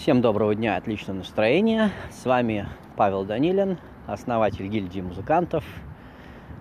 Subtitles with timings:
[0.00, 1.90] Всем доброго дня, отличного настроения.
[2.10, 2.66] С вами
[2.96, 5.62] Павел Данилин, основатель гильдии музыкантов,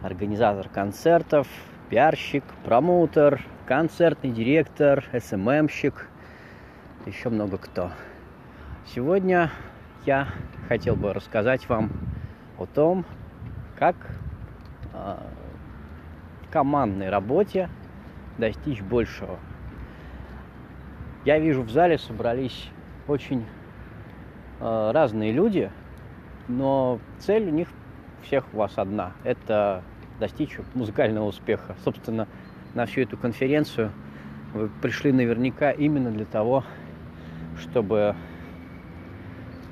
[0.03, 1.47] организатор концертов,
[1.89, 6.09] пиарщик, промоутер, концертный директор, СММщик,
[7.05, 7.91] еще много кто.
[8.93, 9.51] Сегодня
[10.05, 10.27] я
[10.67, 11.91] хотел бы рассказать вам
[12.57, 13.05] о том,
[13.77, 13.95] как
[14.93, 15.15] э,
[16.45, 17.69] в командной работе
[18.37, 19.39] достичь большего.
[21.23, 22.69] Я вижу, в зале собрались
[23.09, 23.45] очень
[24.59, 25.71] э, разные люди,
[26.47, 27.67] но цель у них
[28.23, 29.13] всех у вас одна.
[29.23, 29.83] Это
[30.19, 31.75] достичь музыкального успеха.
[31.83, 32.27] Собственно,
[32.73, 33.91] на всю эту конференцию
[34.53, 36.63] вы пришли наверняка именно для того,
[37.57, 38.15] чтобы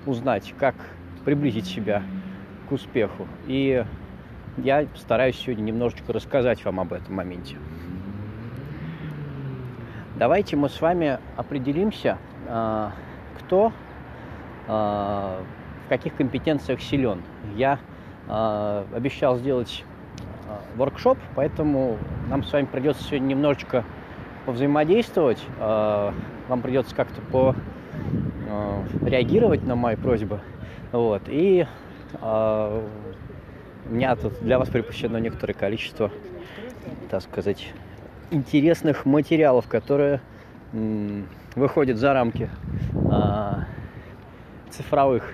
[0.05, 0.75] узнать, как
[1.25, 2.03] приблизить себя
[2.69, 3.27] к успеху.
[3.47, 3.85] И
[4.58, 7.58] я стараюсь сегодня немножечко рассказать вам об этом моменте.
[10.16, 12.91] Давайте мы с вами определимся, а,
[13.37, 13.71] кто
[14.67, 15.41] а,
[15.85, 17.21] в каких компетенциях силен.
[17.55, 17.79] Я
[18.27, 19.85] а, обещал сделать
[20.47, 21.97] а, воркшоп, поэтому
[22.29, 23.85] нам с вами придется сегодня немножечко
[24.45, 25.44] повзаимодействовать.
[25.59, 27.53] Вам придется как-то по
[29.02, 30.39] реагировать на мои просьбы.
[30.94, 31.23] Вот.
[31.27, 31.67] И
[32.22, 32.23] у
[33.89, 36.11] меня тут для вас припущено некоторое количество,
[37.09, 37.73] так сказать,
[38.31, 40.22] интересных материалов, которые
[41.58, 42.50] выходят за рамки
[44.69, 45.33] цифровых,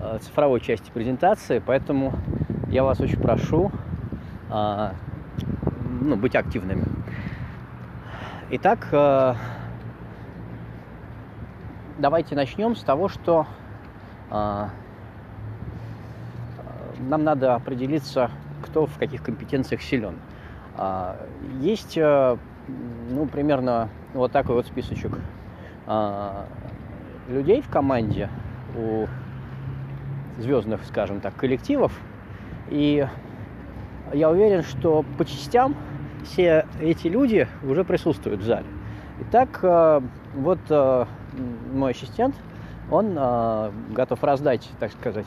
[0.00, 2.14] э, цифровой части презентации, поэтому
[2.68, 3.72] я вас очень прошу
[4.48, 4.94] а,
[6.00, 6.84] ну, быть активными.
[8.50, 9.34] Итак, э,
[11.98, 13.46] давайте начнем с того, что
[14.30, 14.70] а,
[17.00, 18.30] нам надо определиться,
[18.62, 20.16] кто в каких компетенциях силен.
[20.76, 21.16] А,
[21.60, 22.36] есть, э,
[23.10, 25.12] ну, примерно вот такой вот списочек
[27.28, 28.28] людей в команде,
[28.76, 29.06] у
[30.38, 31.92] звездных, скажем так, коллективов.
[32.68, 33.06] И
[34.12, 35.74] я уверен, что по частям
[36.24, 38.66] все эти люди уже присутствуют в зале.
[39.20, 40.00] Итак, э,
[40.34, 41.06] вот э,
[41.72, 42.34] мой ассистент,
[42.90, 45.26] он э, готов раздать, так сказать,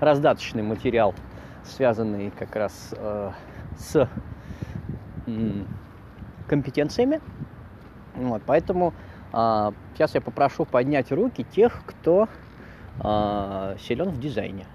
[0.00, 1.14] раздаточный материал,
[1.62, 2.94] связанный как раз
[3.76, 4.08] с
[6.48, 7.20] компетенциями.
[8.16, 8.94] Вот, поэтому
[9.30, 12.28] сейчас я попрошу поднять руки тех, кто
[12.98, 14.66] а, силен в дизайне.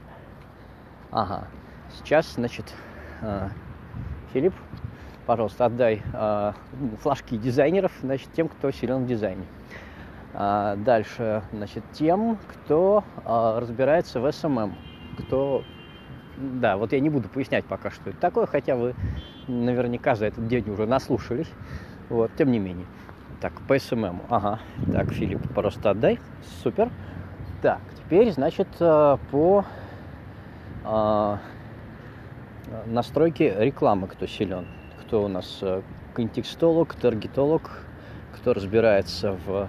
[1.11, 1.47] Ага.
[1.97, 2.73] Сейчас, значит,
[3.21, 3.49] а,
[4.33, 4.53] Филипп,
[5.25, 6.53] пожалуйста, отдай а,
[7.01, 9.45] флажки дизайнеров, значит, тем, кто силен в дизайне.
[10.33, 14.73] А, дальше, значит, тем, кто а, разбирается в SMM,
[15.19, 15.63] кто
[16.37, 18.93] да, вот я не буду пояснять пока, что это такое, хотя вы
[19.47, 21.49] наверняка за этот день уже наслушались.
[22.09, 22.85] Вот, тем не менее.
[23.41, 24.21] Так, по SMM.
[24.29, 24.59] Ага.
[24.91, 26.19] Так, Филипп, просто отдай.
[26.63, 26.89] Супер.
[27.61, 29.65] Так, теперь, значит, э, по
[30.83, 31.39] а,
[32.85, 34.67] настройке рекламы кто силен.
[35.01, 35.81] Кто у нас э,
[36.13, 37.71] контекстолог, таргетолог,
[38.35, 39.67] кто разбирается в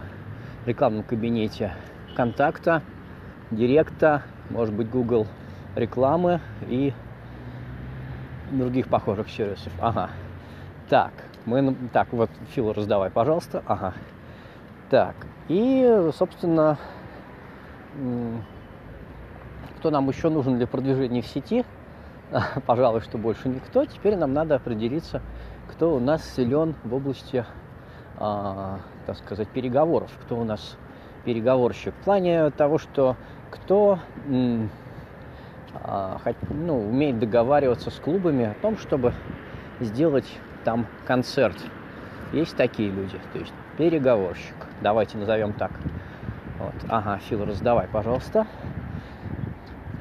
[0.67, 1.73] рекламном кабинете
[2.17, 2.83] контакта,
[3.51, 5.27] директа, может быть, Google
[5.75, 6.93] рекламы и
[8.51, 9.73] других похожих сервисов.
[9.81, 10.11] Ага.
[10.89, 11.13] Так,
[11.47, 13.63] мы, так, вот, Фил, раздавай, пожалуйста.
[13.67, 13.95] Ага.
[14.91, 15.15] Так,
[15.49, 16.77] и, собственно,
[19.79, 21.65] кто нам еще нужен для продвижения в сети?
[22.67, 23.85] Пожалуй, что больше никто.
[23.85, 25.23] Теперь нам надо определиться,
[25.71, 27.45] кто у нас силен в области,
[28.19, 30.77] а, так сказать, переговоров, кто у нас
[31.25, 31.95] переговорщик.
[31.95, 33.17] В плане того, что
[33.51, 34.01] кто
[35.75, 36.19] а,
[36.51, 39.13] ну, умеет договариваться с клубами о том, чтобы
[39.81, 40.27] сделать
[40.67, 41.57] там концерт.
[42.33, 44.57] Есть такие люди, то есть переговорщик.
[44.83, 45.71] Давайте назовем так.
[46.59, 46.75] Вот.
[46.89, 48.49] Ага, Фил, раздавай, пожалуйста.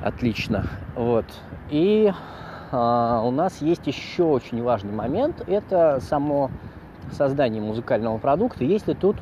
[0.02, 0.66] Отлично.
[0.96, 1.26] Вот.
[1.70, 2.12] И
[2.72, 5.48] а, у нас есть еще очень важный момент.
[5.48, 6.50] Это само
[7.12, 8.64] создание музыкального продукта.
[8.64, 9.18] Есть ли тут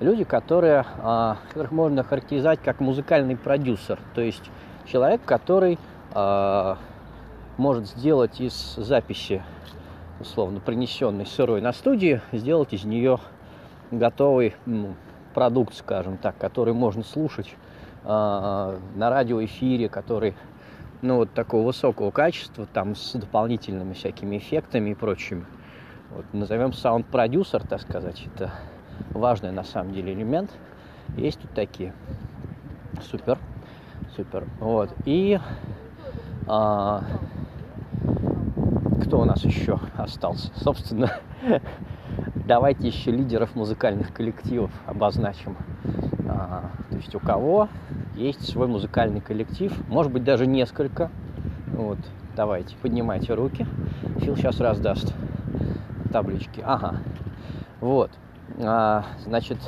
[0.00, 4.00] люди, которые, а, которых можно характеризовать как музыкальный продюсер.
[4.16, 4.50] То есть
[4.84, 5.78] человек, который
[6.12, 6.76] а,
[7.56, 9.44] может сделать из записи,
[10.20, 13.18] условно, принесенной сырой на студии, сделать из нее
[13.90, 14.94] готовый ну,
[15.34, 17.54] продукт, скажем так, который можно слушать
[18.04, 20.34] э, на радиоэфире, который
[21.02, 25.46] ну, вот такого высокого качества, там с дополнительными всякими эффектами и прочими.
[26.10, 28.50] Вот, назовем саунд-продюсер, так сказать, это
[29.10, 30.50] важный на самом деле элемент.
[31.16, 31.94] Есть тут такие.
[33.10, 33.38] Супер,
[34.16, 34.46] супер.
[34.58, 34.90] Вот.
[35.04, 35.38] И
[36.46, 37.04] а,
[39.00, 40.50] кто у нас еще остался?
[40.56, 41.12] Собственно,
[42.46, 45.56] давайте еще лидеров музыкальных коллективов обозначим.
[46.28, 47.68] А, то есть у кого
[48.14, 51.10] есть свой музыкальный коллектив, может быть даже несколько.
[51.72, 51.98] Вот,
[52.36, 53.66] давайте, поднимайте руки.
[54.18, 55.14] Фил сейчас раздаст
[56.12, 56.62] таблички.
[56.64, 56.96] Ага.
[57.80, 58.10] Вот.
[58.60, 59.58] А, значит,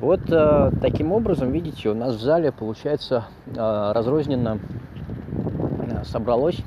[0.00, 3.24] вот а, таким образом, видите, у нас в зале получается
[3.56, 4.58] а, разрозненно
[5.90, 6.58] а, собралось,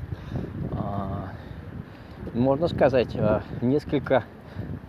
[2.34, 4.24] можно сказать, а, несколько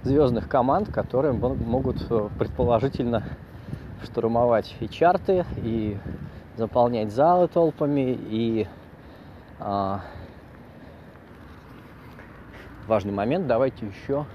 [0.03, 2.05] звездных команд, которые могут
[2.37, 3.23] предположительно
[4.03, 5.97] штурмовать и чарты, и
[6.55, 8.67] заполнять залы толпами, и
[9.59, 10.01] а,
[12.87, 14.25] важный момент, давайте еще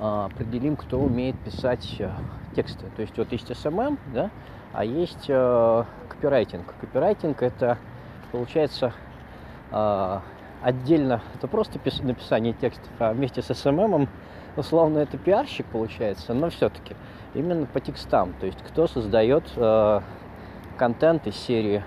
[0.00, 2.12] а, определим, кто умеет писать а,
[2.54, 2.86] тексты.
[2.96, 4.30] То есть вот есть SMM, да,
[4.72, 6.74] а есть а, копирайтинг.
[6.80, 7.78] Копирайтинг это
[8.32, 8.92] получается
[9.70, 10.22] а,
[10.64, 14.08] отдельно, это просто пис- написание текстов, а вместе с SMM
[14.56, 16.96] условно это пиарщик получается, но все-таки
[17.34, 18.32] именно по текстам.
[18.40, 20.00] То есть кто создает э,
[20.78, 21.84] контент из серии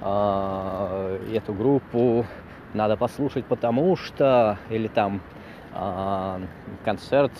[0.00, 2.26] э, эту группу
[2.74, 5.20] надо послушать, потому что или там
[5.74, 6.40] э,
[6.84, 7.32] концерт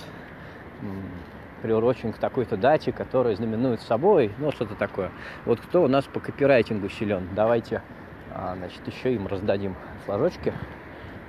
[1.61, 5.11] приурочен к такой-то дате, которая знаменует собой, ну что-то такое.
[5.45, 7.29] Вот кто у нас по копирайтингу силен?
[7.35, 7.83] Давайте,
[8.35, 10.53] э, значит, еще им раздадим флажочки.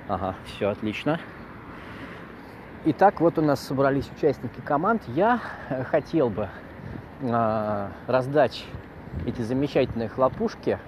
[0.08, 1.20] Ага, все отлично.
[2.84, 5.02] Итак, вот у нас собрались участники команд.
[5.08, 5.40] Я
[5.90, 6.48] хотел бы
[7.20, 8.64] э, раздать
[9.26, 10.78] эти замечательные хлопушки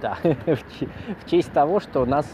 [0.00, 2.26] да, в честь того, что у нас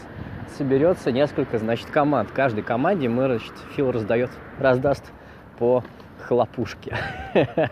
[0.57, 2.31] соберется несколько, значит, команд.
[2.31, 5.11] Каждой команде мы, значит, Фил раздает, раздаст
[5.57, 5.83] по
[6.27, 6.95] хлопушке.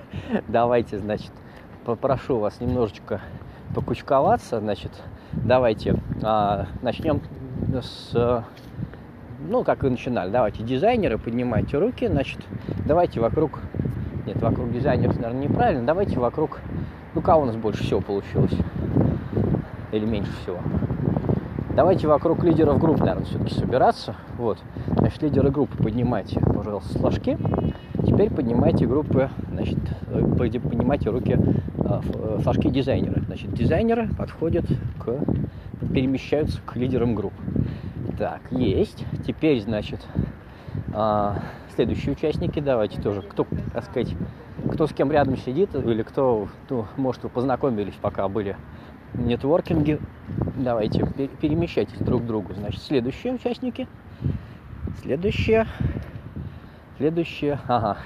[0.47, 1.31] Давайте, значит,
[1.85, 3.21] попрошу вас немножечко
[3.73, 4.91] покучковаться, значит,
[5.31, 7.21] давайте а, начнем
[7.81, 8.43] с
[9.39, 12.39] ну, как вы начинали, давайте дизайнеры, поднимайте руки, значит,
[12.85, 13.59] давайте вокруг,
[14.25, 16.59] нет, вокруг дизайнеров, наверное, неправильно, давайте вокруг,
[17.13, 18.53] ну, кого у нас больше всего получилось,
[19.91, 20.57] или меньше всего.
[21.75, 24.15] Давайте вокруг лидеров групп, наверное, все-таки собираться.
[24.39, 24.57] Вот.
[24.87, 27.37] Значит, лидеры группы поднимайте, пожалуйста, флажки.
[28.03, 29.77] Теперь поднимайте группы, значит,
[30.07, 31.37] э, поднимайте руки
[32.44, 33.22] флажки дизайнера.
[33.22, 34.66] Значит, дизайнеры подходят
[35.00, 35.19] к,
[35.94, 37.34] перемещаются к лидерам групп.
[38.18, 39.06] Так, есть.
[39.25, 40.06] Теперь, значит,
[40.94, 41.39] а,
[41.75, 42.60] следующие участники.
[42.60, 44.13] Давайте тоже, кто, так сказать,
[44.72, 48.57] кто с кем рядом сидит, или кто, ну, может, вы познакомились, пока были
[49.13, 50.00] нетворкинги.
[50.57, 51.06] Давайте,
[51.39, 52.54] перемещайтесь друг к другу.
[52.54, 53.88] Значит, следующие участники.
[55.01, 55.68] Следующие.
[56.98, 57.60] Следующие.
[57.68, 57.98] Ага.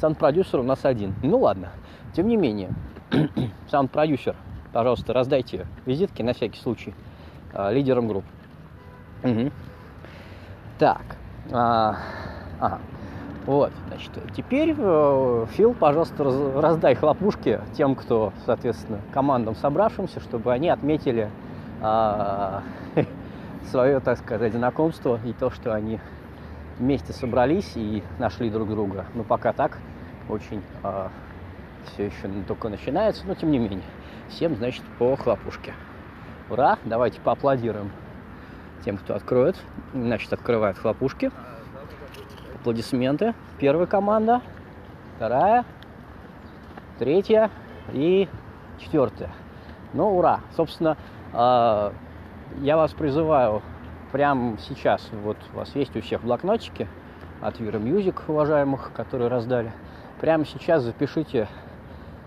[0.00, 1.14] Саунд-продюсер у нас один.
[1.22, 1.70] Ну ладно.
[2.14, 2.70] Тем не менее,
[3.70, 4.36] саунд-продюсер,
[4.72, 6.94] пожалуйста, раздайте визитки на всякий случай
[7.52, 8.24] а, лидерам групп.
[9.22, 9.50] Угу.
[10.78, 11.02] Так.
[11.52, 11.96] А,
[12.60, 12.78] ага.
[13.46, 20.52] Вот, значит, теперь, э, Фил, пожалуйста, раз, раздай хлопушки тем, кто, соответственно, командам собравшимся, чтобы
[20.52, 21.30] они отметили
[21.80, 22.62] а,
[23.70, 25.98] свое, так сказать, знакомство и то, что они
[26.78, 29.06] вместе собрались и нашли друг друга.
[29.14, 29.78] Ну, пока так,
[30.28, 31.08] очень а,
[31.86, 33.82] все еще только начинается, но тем не менее.
[34.28, 35.74] Всем, значит, по хлопушке.
[36.48, 36.78] Ура!
[36.84, 37.90] Давайте поаплодируем
[38.84, 39.56] тем, кто откроет.
[39.92, 41.30] Значит, открывает хлопушки.
[42.54, 43.34] Аплодисменты.
[43.58, 44.42] Первая команда,
[45.16, 45.64] вторая,
[46.98, 47.50] третья
[47.92, 48.28] и
[48.78, 49.30] четвертая.
[49.92, 50.40] Ну, ура!
[50.56, 50.96] Собственно,
[51.32, 51.92] а,
[52.60, 53.62] я вас призываю
[54.12, 56.88] прямо сейчас, вот у вас есть у всех блокнотики
[57.40, 59.72] от Вира Music, уважаемых, которые раздали.
[60.20, 61.48] Прямо сейчас запишите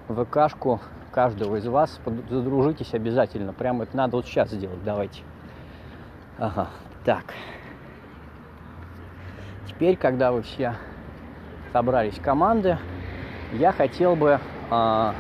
[0.08, 0.80] ВКшку
[1.12, 3.54] каждого из вас, задружитесь обязательно.
[3.54, 5.22] Прямо это надо вот сейчас сделать, давайте.
[6.38, 6.70] Ага,
[7.06, 7.34] так.
[9.68, 10.76] Теперь, когда вы все
[11.72, 12.78] собрались команды,
[13.54, 14.40] я хотел бы
[14.72, 15.14] э,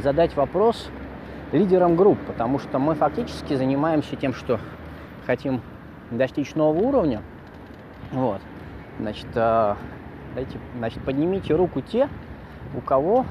[0.00, 0.88] задать вопрос
[1.52, 4.60] лидерам групп, потому что мы фактически занимаемся тем, что
[5.26, 5.60] хотим
[6.10, 7.22] достичь нового уровня.
[8.12, 8.40] Вот.
[8.98, 9.74] Значит, э,
[10.34, 12.08] дайте, значит, поднимите руку те,
[12.74, 13.26] у кого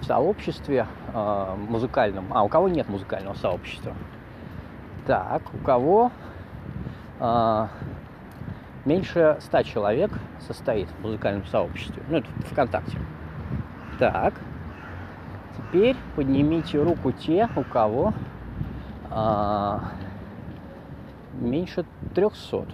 [0.00, 3.94] в сообществе э, музыкальном, а у кого нет музыкального сообщества.
[5.06, 6.10] Так, у кого
[7.18, 7.68] а,
[8.84, 12.02] меньше 100 человек состоит в музыкальном сообществе.
[12.08, 12.98] Ну, это ВКонтакте.
[13.98, 14.34] Так.
[15.56, 18.12] Теперь поднимите руку те, у кого
[19.10, 19.92] а,
[21.34, 22.66] меньше 300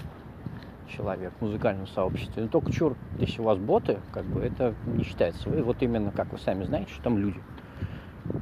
[0.97, 2.43] человек в музыкальном сообществе.
[2.43, 5.49] Но только чур, если у вас боты, как бы это не считается.
[5.49, 7.41] Вы вот именно, как вы сами знаете, что там люди.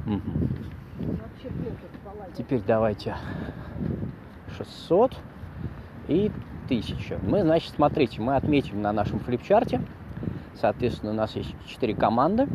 [0.05, 1.17] Угу.
[2.37, 3.15] Теперь давайте
[4.57, 5.17] 600
[6.07, 6.31] и
[6.65, 7.19] 1000.
[7.23, 9.81] Мы, значит, смотрите, мы отметим на нашем флипчарте.
[10.59, 12.47] Соответственно, у нас есть 4 команды.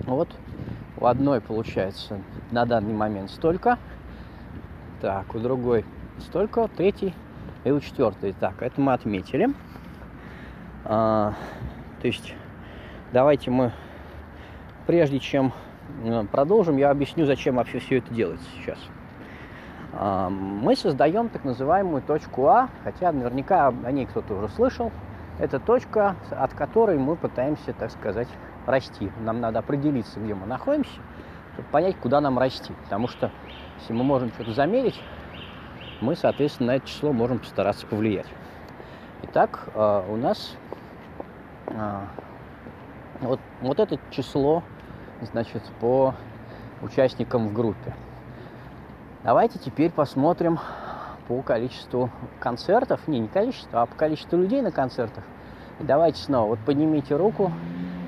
[0.00, 0.28] Вот.
[0.98, 2.20] У одной получается
[2.50, 3.78] на данный момент столько.
[5.00, 5.84] Так, у другой
[6.20, 7.12] столько, третий
[7.64, 8.34] и у четвертой.
[8.38, 9.50] Так, это мы отметили.
[10.84, 11.34] А,
[12.00, 12.34] то есть
[13.12, 13.72] давайте мы,
[14.86, 15.52] прежде чем
[16.04, 18.78] э, продолжим, я объясню, зачем вообще все это делать сейчас.
[19.92, 24.90] А, мы создаем так называемую точку А, хотя наверняка о ней кто-то уже слышал.
[25.38, 28.28] Это точка, от которой мы пытаемся, так сказать,
[28.66, 29.10] расти.
[29.20, 31.00] Нам надо определиться, где мы находимся,
[31.54, 32.72] чтобы понять, куда нам расти.
[32.84, 33.30] Потому что
[33.80, 35.00] если мы можем что-то замерить,
[36.02, 38.26] мы, соответственно, на это число можем постараться повлиять.
[39.22, 40.56] Итак, а, у нас
[41.68, 42.06] а,
[43.20, 44.62] вот, вот это число,
[45.22, 46.14] значит, по
[46.82, 47.94] участникам в группе.
[49.22, 50.58] Давайте теперь посмотрим
[51.28, 55.22] по количеству концертов, не, не количество, а по количеству людей на концертах.
[55.78, 57.52] И давайте снова, вот поднимите руку,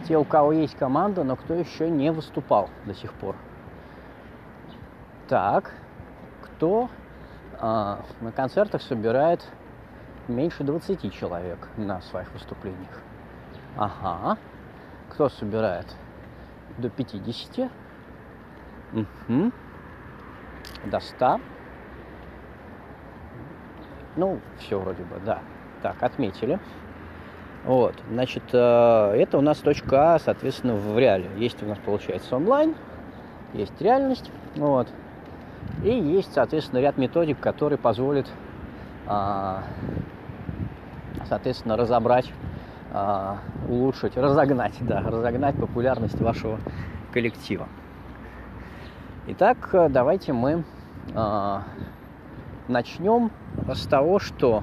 [0.08, 3.36] те, у кого есть команда, но кто еще не выступал до сих пор.
[5.28, 5.72] Так,
[6.42, 6.90] кто
[7.64, 9.46] на концертах собирает
[10.28, 13.00] меньше 20 человек на своих выступлениях.
[13.76, 14.38] Ага.
[15.10, 15.86] Кто собирает?
[16.78, 17.70] До 50.
[18.92, 19.52] Угу.
[20.86, 21.40] До 100.
[24.16, 25.40] Ну, все вроде бы, да.
[25.82, 26.60] Так, отметили.
[27.64, 28.56] Вот, значит, э,
[29.16, 31.30] это у нас точка А, соответственно, в реале.
[31.38, 32.74] Есть у нас, получается, онлайн,
[33.54, 34.86] есть реальность, вот.
[35.82, 38.26] И есть, соответственно, ряд методик, которые позволят,
[39.06, 39.64] а,
[41.28, 42.32] соответственно, разобрать,
[42.90, 46.58] а, улучшить, разогнать, да, разогнать популярность вашего
[47.12, 47.68] коллектива.
[49.26, 50.64] Итак, давайте мы
[51.14, 51.64] а,
[52.68, 53.30] начнем
[53.68, 54.62] с того, что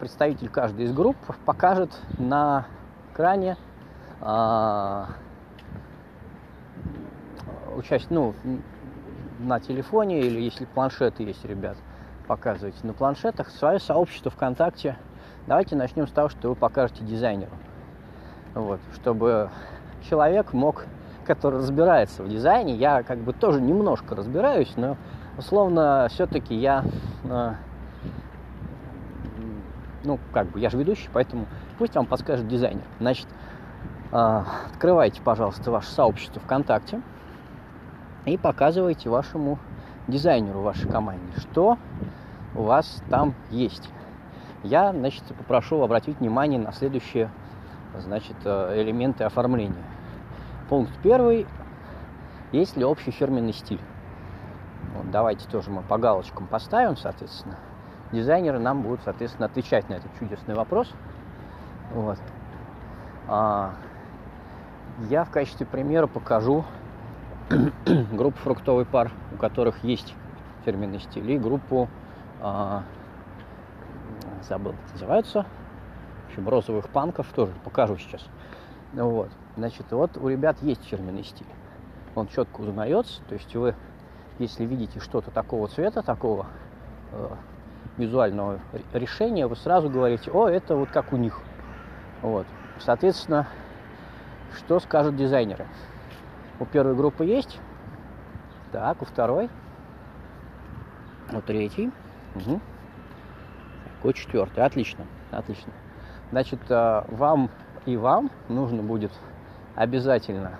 [0.00, 2.66] представитель каждой из групп покажет на
[3.12, 3.58] экране
[7.76, 8.34] участь, ну,
[9.38, 11.76] на телефоне или если планшеты есть, ребят,
[12.26, 14.96] показывайте на планшетах свое сообщество ВКонтакте.
[15.46, 17.52] Давайте начнем с того, что вы покажете дизайнеру.
[18.54, 19.50] Вот, чтобы
[20.08, 20.86] человек мог,
[21.26, 24.96] который разбирается в дизайне, я как бы тоже немножко разбираюсь, но
[25.36, 26.84] условно все-таки я,
[27.24, 27.52] э,
[30.04, 31.46] ну как бы я же ведущий, поэтому
[31.78, 32.84] пусть вам подскажет дизайнер.
[33.00, 33.26] Значит,
[34.12, 37.02] э, открывайте, пожалуйста, ваше сообщество ВКонтакте
[38.24, 39.58] и показываете вашему
[40.08, 41.78] дизайнеру вашей команде, что
[42.54, 43.88] у вас там есть.
[44.62, 47.30] Я, значит, попрошу обратить внимание на следующие,
[47.98, 49.84] значит, э, элементы оформления.
[50.68, 51.46] Пункт первый.
[52.52, 53.80] Есть ли общий фирменный стиль?
[54.94, 57.56] Вот, давайте тоже мы по галочкам поставим, соответственно.
[58.12, 60.90] Дизайнеры нам будут, соответственно, отвечать на этот чудесный вопрос.
[61.92, 62.18] Вот.
[63.28, 63.72] А,
[65.10, 66.64] я в качестве примера покажу
[68.12, 70.14] группу фруктовый пар, у которых есть
[70.64, 71.88] фирменный стиль, и группу,
[72.40, 72.84] а,
[74.48, 78.26] забыл, как называются, в общем, розовых панков тоже покажу сейчас.
[78.94, 81.46] Вот, значит, вот у ребят есть фирменный стиль.
[82.14, 83.74] Он четко узнается, то есть вы,
[84.38, 86.46] если видите что-то такого цвета, такого
[87.12, 87.28] э,
[87.98, 88.60] визуального
[88.92, 91.40] решения, вы сразу говорите, о, это вот как у них.
[92.22, 92.46] Вот,
[92.78, 93.48] соответственно,
[94.56, 95.66] что скажут дизайнеры?
[96.60, 97.58] У первой группы есть.
[98.72, 99.48] Так, у второй.
[101.32, 101.90] У третьей.
[102.34, 102.60] Угу.
[104.04, 104.64] У четвертой.
[104.64, 105.72] Отлично, отлично.
[106.30, 107.50] Значит, э, вам
[107.86, 109.12] и вам нужно будет
[109.74, 110.52] обязательно,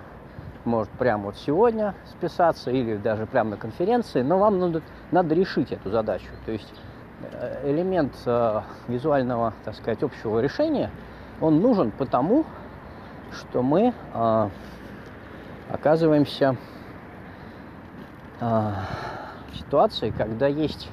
[0.65, 5.73] может, прямо вот сегодня списаться или даже прямо на конференции, но вам надо, надо решить
[5.73, 6.27] эту задачу.
[6.47, 6.73] То есть
[7.33, 10.91] э, элемент э, визуального, так сказать, общего решения,
[11.41, 12.45] он нужен потому,
[13.33, 13.93] что мы
[15.71, 16.57] оказываемся
[18.41, 18.87] а,
[19.53, 20.89] в ситуации, когда есть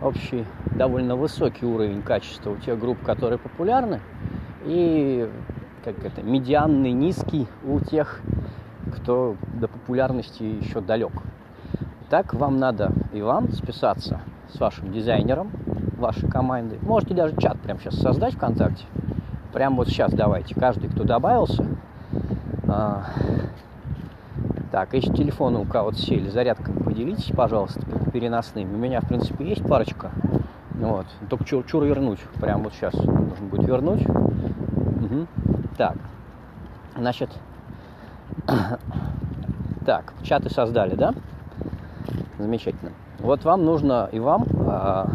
[0.00, 0.44] общий
[0.76, 4.00] довольно высокий уровень качества у тех групп, которые популярны,
[4.64, 5.28] и
[5.84, 8.20] как это, медианный, низкий у тех,
[8.96, 11.12] кто до популярности еще далек.
[12.10, 14.20] Так вам надо и вам списаться
[14.52, 15.50] с вашим дизайнером
[15.96, 16.78] вашей команды.
[16.82, 18.84] Можете даже чат прямо сейчас создать ВКонтакте.
[19.52, 20.54] Прямо вот сейчас давайте.
[20.54, 21.64] Каждый, кто добавился,
[22.68, 23.06] а,
[24.72, 28.74] так, если телефоны у кого-то сели, зарядками поделитесь, пожалуйста, переносными.
[28.74, 30.10] У меня, в принципе, есть парочка.
[30.70, 31.04] Вот.
[31.28, 32.20] Только чур, чур вернуть.
[32.40, 34.08] Прямо вот сейчас нужно будет вернуть.
[34.08, 35.26] Угу.
[35.76, 35.96] Так.
[36.96, 37.28] Значит,
[39.84, 41.12] так, чаты создали, да?
[42.38, 42.92] Замечательно.
[43.18, 45.06] Вот вам нужно и вам а,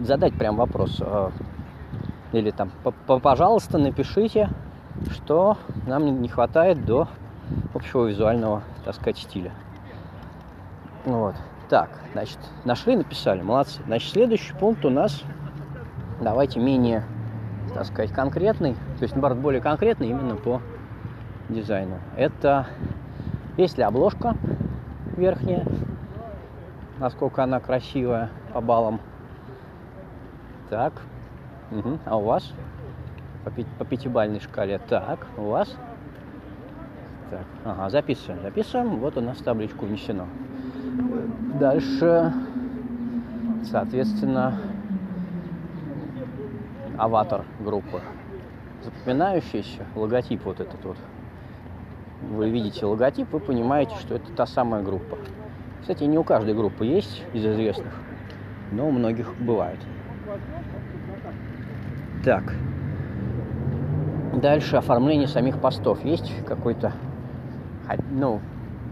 [0.00, 1.02] задать прям вопрос.
[1.04, 1.32] А,
[2.30, 2.70] или там,
[3.06, 4.48] пожалуйста, напишите,
[5.10, 5.58] что
[5.88, 7.08] нам не хватает до
[7.74, 9.52] общего визуального, так сказать, стиля.
[11.04, 11.34] Вот.
[11.68, 13.82] Так, значит, нашли, написали, молодцы.
[13.86, 15.22] Значит, следующий пункт у нас,
[16.20, 17.04] давайте менее,
[17.74, 20.60] так сказать, конкретный, то есть, наоборот, более конкретный именно по
[21.48, 21.98] дизайну.
[22.16, 22.66] Это,
[23.56, 24.36] есть ли обложка
[25.16, 25.64] верхняя,
[26.98, 29.00] насколько она красивая по баллам.
[30.70, 30.92] Так,
[31.70, 31.98] угу.
[32.04, 32.52] а у вас?
[33.44, 34.78] По, по пятибалльной шкале.
[34.88, 35.76] Так, у вас?
[37.30, 38.96] Так, ага, записываем, записываем.
[38.96, 40.26] Вот у нас табличку внесено.
[41.58, 42.32] Дальше,
[43.64, 44.58] соответственно,
[46.96, 48.00] аватар группы.
[48.84, 50.96] Запоминающийся логотип вот этот вот.
[52.30, 55.18] Вы видите логотип, вы понимаете, что это та самая группа.
[55.80, 57.92] Кстати, не у каждой группы есть из известных,
[58.72, 59.78] но у многих бывает.
[62.24, 62.54] Так.
[64.34, 66.04] Дальше оформление самих постов.
[66.04, 66.92] Есть какой-то,
[68.10, 68.40] ну,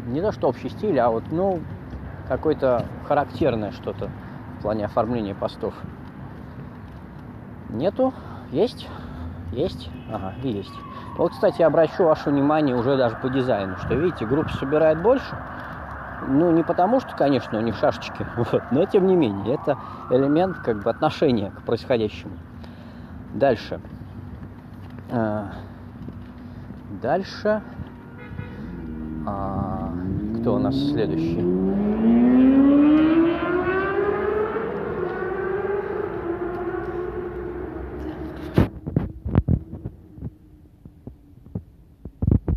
[0.06, 1.60] не то что общий стиль, а вот, ну,
[2.28, 4.10] какое-то характерное что-то
[4.58, 5.74] в плане оформления постов.
[7.70, 8.12] Нету?
[8.50, 8.88] Есть?
[9.52, 9.90] Есть?
[10.10, 10.72] Ага, есть.
[11.16, 15.36] Вот, кстати, обращу ваше внимание уже даже по дизайну, что, видите, группа собирает больше.
[16.26, 19.76] Ну, не потому что, конечно, у них шашечки, вот, но тем не менее, это
[20.10, 22.36] элемент как бы отношения к происходящему.
[23.34, 23.80] Дальше.
[25.10, 25.52] А,
[27.02, 27.62] дальше.
[29.26, 29.90] А,
[30.40, 32.23] кто у нас следующий?